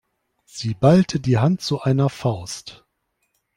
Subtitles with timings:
[0.45, 2.85] Sie ballte die Hand zu einer Faust.